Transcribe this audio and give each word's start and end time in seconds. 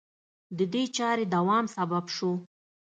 د 0.57 0.59
دې 0.73 0.83
چارې 0.97 1.23
دوام 1.35 1.65
سبب 1.75 2.05
شو 2.15 2.31